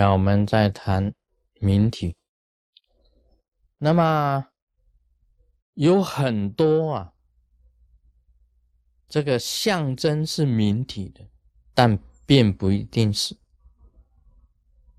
[0.00, 1.12] 那我们再谈
[1.60, 2.16] 明体。
[3.76, 4.46] 那么
[5.74, 7.12] 有很多啊，
[9.06, 11.28] 这个象征是明体的，
[11.74, 13.36] 但并不一定是。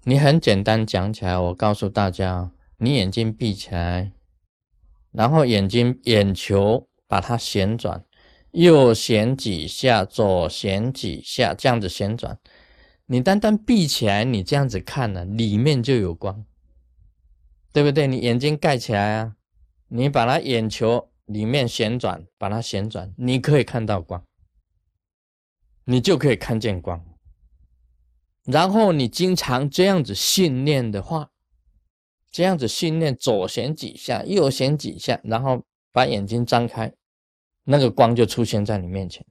[0.03, 4.11] 你很简单讲起来，我告诉大家，你眼睛闭起来，
[5.09, 8.05] 然后眼睛眼球把它旋转，
[8.51, 12.39] 右旋几下，左旋几下，这样子旋转。
[13.11, 16.45] 你单单闭起来，你这样子看呢，里面就有光，
[17.73, 18.07] 对不对？
[18.07, 19.35] 你眼睛盖起来啊，
[19.89, 24.25] 你把它眼球里面旋转，把它旋转，你可以看到光，
[25.83, 27.05] 你就可以看见光。
[28.45, 31.31] 然后你经常这样子训练的话，
[32.31, 36.93] 这样子训练，左旋几下，右旋几下，然后把眼睛张开，
[37.65, 39.25] 那个光就出现在你面前。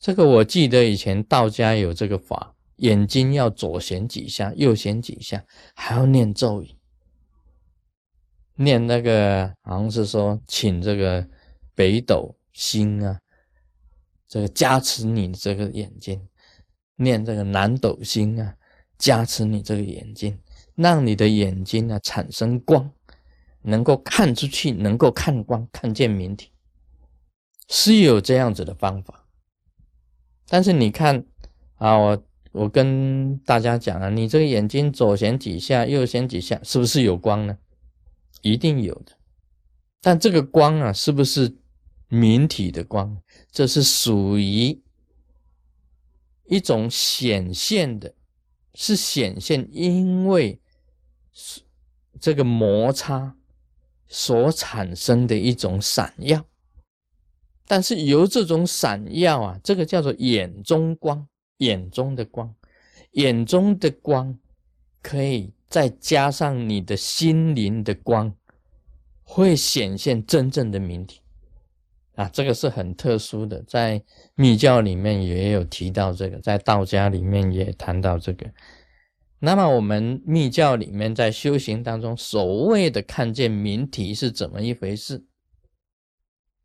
[0.00, 6.74] 这个我记得以前道家有这个法，眼睛要左旋几下，右旋几下，还要念咒语，
[8.54, 11.28] 念那个好像是说请这个
[11.74, 13.20] 北斗星啊，
[14.26, 16.26] 这个加持你这个眼睛。
[16.96, 18.54] 念这个南斗星啊，
[18.98, 20.38] 加持你这个眼睛，
[20.74, 22.92] 让你的眼睛啊产生光，
[23.62, 26.50] 能够看出去，能够看光，看见明体，
[27.70, 29.19] 是有这样子的方法。
[30.50, 31.24] 但是你看
[31.76, 37.56] 啊，我我跟大家讲啊，你这个眼睛左旋几下，右旋几下，是不是有光呢？
[38.42, 39.12] 一定有的。
[40.02, 41.56] 但这个光啊，是不是
[42.08, 43.16] 明体的光？
[43.50, 44.82] 这是属于。
[46.52, 48.12] 一种显现的，
[48.74, 50.60] 是显现，因为
[52.18, 53.36] 这个摩擦
[54.08, 56.44] 所产生的一种闪耀。
[57.70, 61.24] 但是由这种闪耀啊，这个叫做眼中光，
[61.58, 62.52] 眼中的光，
[63.12, 64.36] 眼中的光，
[65.00, 68.34] 可以再加上你的心灵的光，
[69.22, 71.20] 会显现真正的明体。
[72.16, 74.02] 啊，这个是很特殊的，在
[74.34, 78.50] 密教里面也有提到这个，在道家里面也谈到这个。
[79.38, 85.24] 那么我们密教里面在修行当中，所谓的看见明体是怎么一回事？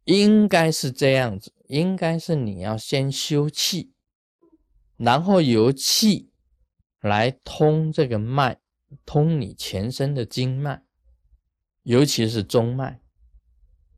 [0.05, 3.91] 应该是这样子，应该是你要先修气，
[4.97, 6.31] 然后由气
[7.01, 8.59] 来通这个脉，
[9.05, 10.83] 通你全身的经脉，
[11.83, 13.01] 尤其是中脉。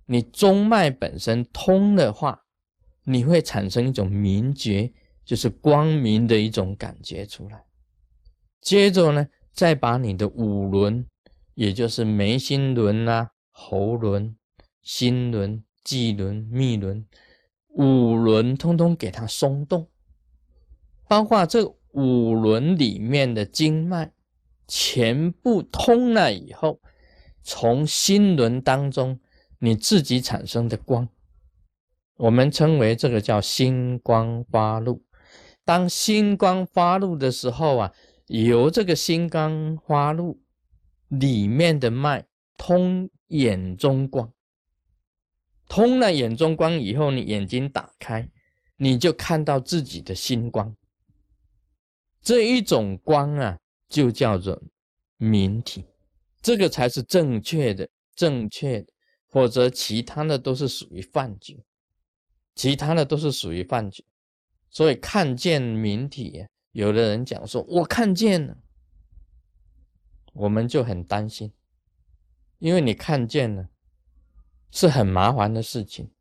[0.05, 2.45] 你中脉本身通的话，
[3.03, 4.93] 你会产生一种明觉，
[5.25, 7.65] 就是光明的一种感觉出来。
[8.61, 11.05] 接着呢，再把你的五轮，
[11.55, 14.37] 也就是眉心轮啊、喉轮、
[14.81, 17.05] 心轮、几轮、密轮，
[17.69, 19.87] 五轮通通给它松动，
[21.07, 24.11] 包括这五轮里面的经脉
[24.67, 26.81] 全部通了以后，
[27.41, 29.19] 从心轮当中。
[29.59, 31.09] 你自己产生的光，
[32.17, 35.03] 我们称为这个叫星光发露。
[35.65, 37.93] 当星光发露的时候啊，
[38.27, 40.39] 由这个星光发露
[41.07, 44.31] 里面的脉通眼中光，
[45.67, 48.29] 通了眼中光以后，你眼睛打开，
[48.77, 50.75] 你就看到自己的心光。
[52.21, 54.61] 这一种光啊，就叫做
[55.17, 55.85] 明体，
[56.41, 58.93] 这个才是正确的，正确的。
[59.29, 61.63] 否则，其他的都是属于幻觉，
[62.55, 64.03] 其他的都是属于幻觉。
[64.69, 68.57] 所以看见明体，有的人讲说：“我看见了。”
[70.33, 71.51] 我们就很担心，
[72.59, 73.69] 因为你看见了，
[74.71, 76.11] 是很麻烦的事情。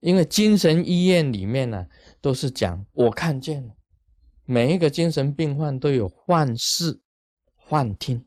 [0.00, 1.86] 因为精神医院里面呢，
[2.20, 3.74] 都是讲我看见了，
[4.44, 7.02] 每一个精神病患都有幻视、
[7.54, 8.24] 幻听，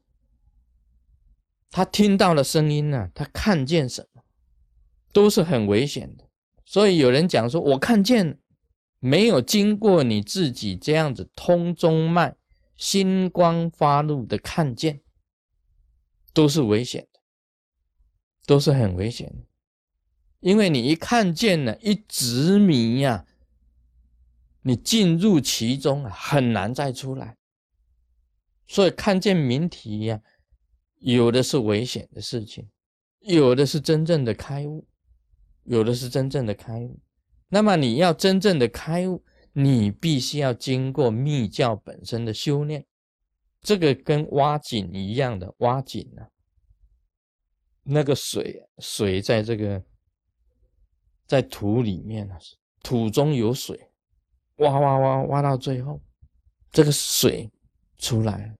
[1.71, 4.23] 他听到了声音呢，他看见什么？
[5.11, 6.29] 都是很危险的，
[6.63, 8.39] 所以有人讲说，我看见
[8.99, 12.35] 没有经过你自己这样子通中脉、
[12.77, 15.01] 心光发露的看见，
[16.33, 17.19] 都是危险的，
[18.45, 19.45] 都是很危险的，
[20.43, 23.25] 因为你一看见了，一执迷呀，
[24.61, 27.37] 你进入其中啊，很难再出来。
[28.67, 30.21] 所以看见明题呀，
[30.99, 32.69] 有的是危险的事情，
[33.21, 34.85] 有的是真正的开悟。
[35.65, 36.99] 有的是真正的开悟，
[37.47, 39.23] 那么你要真正的开悟，
[39.53, 42.85] 你必须要经过密教本身的修炼。
[43.61, 46.27] 这个跟挖井一样的，挖井啊，
[47.83, 49.81] 那个水水在这个
[51.25, 52.37] 在土里面啊，
[52.81, 53.89] 土中有水，
[54.57, 56.01] 挖挖挖挖到最后，
[56.71, 57.49] 这个水
[57.97, 58.55] 出来，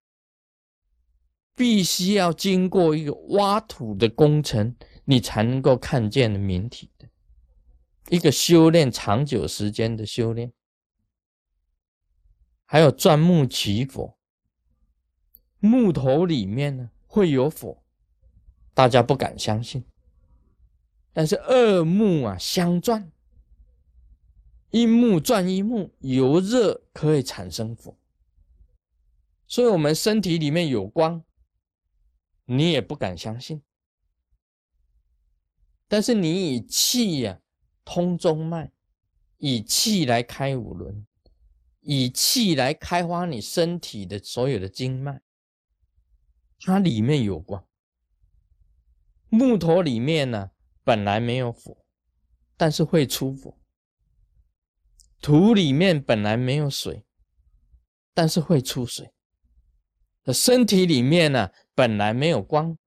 [1.56, 4.76] 必须要经过一个挖土的工程，
[5.06, 7.08] 你才能够看见的明体的
[8.10, 10.52] 一个修炼长久时间的修炼。
[12.66, 14.18] 还有钻木取火，
[15.60, 17.84] 木头里面呢会有火，
[18.74, 19.86] 大家不敢相信。
[21.14, 23.12] 但是二木啊相转，
[24.72, 27.96] 一木转一木，由热可以产生火。
[29.48, 31.24] 所以，我们身体里面有光，
[32.46, 33.62] 你也不敢相信。
[35.88, 37.40] 但是，你以气呀
[37.86, 38.72] 通中脉，
[39.38, 41.06] 以气来开五轮，
[41.82, 45.22] 以气来开发你身体的所有的经脉，
[46.60, 47.64] 它里面有光。
[49.30, 50.50] 木头里面呢，
[50.84, 51.78] 本来没有火，
[52.58, 53.58] 但是会出火；
[55.22, 57.06] 土里面本来没有水，
[58.14, 59.14] 但是会出水。
[60.34, 62.78] 身体里面呢，本来没有光，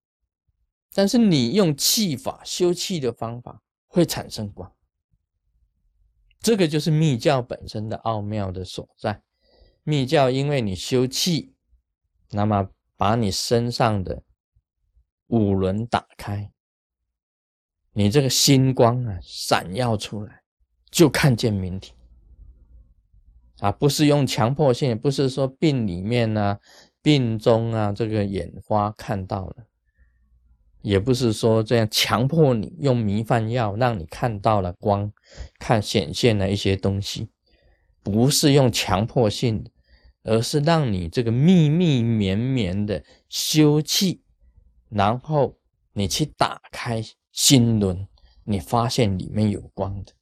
[0.93, 4.75] 但是你用气法修气的方法会产生光。
[6.41, 9.23] 这个就是密教本身的奥妙的所在。
[9.83, 11.55] 密教因为你修气，
[12.31, 14.23] 那么把你身上的
[15.27, 16.53] 五轮打开，
[17.99, 20.43] 你这个星光啊闪耀出来，
[20.91, 21.95] 就看见明体
[23.61, 26.59] 啊，不是用强迫性，不是说病里面呢。
[27.01, 29.67] 病中啊，这个眼花看到了，
[30.83, 35.13] 也不是说这样强迫你用迷幻药让你看到了光，
[35.61, 37.29] 看显现了一些东西，
[38.03, 39.71] 不是用强迫性的，
[40.25, 44.19] 而是让你这个密密绵绵的休憩，
[44.89, 45.57] 然后
[45.93, 47.01] 你去打开
[47.37, 48.09] 心轮，
[48.43, 50.13] 你发现里面有光的。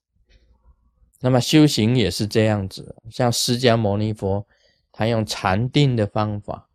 [1.20, 4.46] 那么修行也是这样子，像释迦牟尼佛，
[4.92, 6.68] 他用禅定的方法。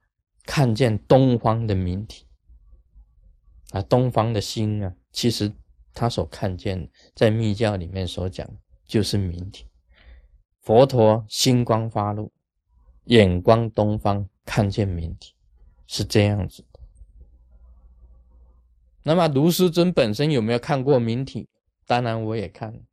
[0.45, 2.25] 看见东方的明体
[3.69, 5.53] 啊，东方的心啊，其实
[5.94, 8.50] 他所看见，在密教里面所讲
[8.88, 9.68] 就是明体。
[10.62, 12.31] 佛陀星光发露，
[13.03, 15.36] 眼光东方，看见明体，
[15.86, 16.65] 是这样子。
[19.09, 21.50] 那么卢师尊本身有没有看过明体？
[21.88, 22.85] 当然我也看，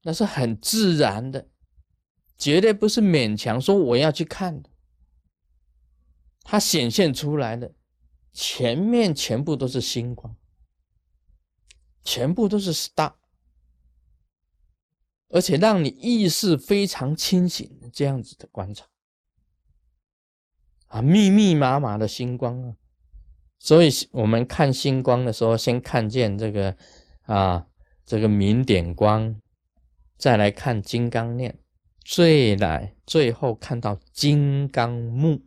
[0.00, 1.46] 那是很自然的，
[2.38, 4.70] 绝对不是勉强说我要去看的。
[6.44, 7.74] 它显现出来的
[8.32, 10.34] 前面全部都是星光，
[12.02, 13.12] 全部都是 star，
[15.28, 18.86] 而且让你意识非常清醒这样子的观察
[20.86, 22.76] 啊，密密麻麻的星光啊，
[23.58, 26.76] 所以我们看星光的时候，先看见这个
[27.22, 27.66] 啊
[28.06, 29.40] 这个明点光，
[30.16, 31.58] 再来看金刚念，
[32.04, 35.42] 最来最后看到金刚木。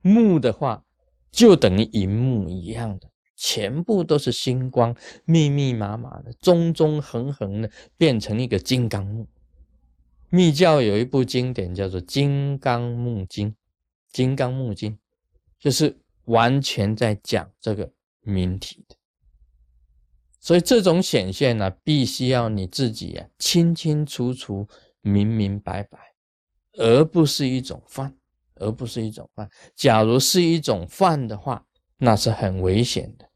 [0.00, 0.84] 木的话，
[1.30, 4.94] 就等于银木一样的，全部都是星光，
[5.24, 9.28] 密密麻麻的，中中横横的，变成一个金刚木。
[10.28, 13.50] 密教有一部经典叫做《金刚木经》，
[14.10, 14.92] 《金刚木经》
[15.60, 18.96] 就是完全在讲这个明体的。
[20.40, 24.68] 所以这种显现呢，必须要你自己啊清清楚楚、
[25.00, 25.98] 明明白白，
[26.78, 28.16] 而不是一种幻。
[28.56, 29.50] 而不是一种犯。
[29.74, 33.28] 假如是一种犯的话，那是很危险的，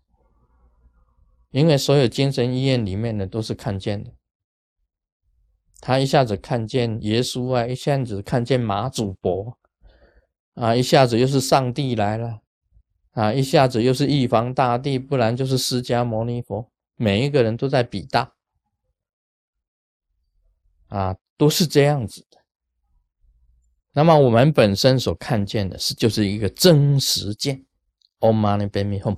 [1.51, 4.13] 因为所有精神医院里面的都是看见的。
[5.81, 9.59] 他一下子看见耶稣啊，一下子看见马祖伯
[10.55, 12.43] 啊，一下子又是上帝来了
[13.17, 18.35] 啊，一下子又是玉皇大帝，不然就是释迦牟尼佛，每一个人都在比大
[20.89, 22.39] 啊，都是这样子的。
[23.93, 27.65] 那么我们本身所看见的是，就是一个真实见。
[28.21, 29.17] Om Mani p a m e Hum。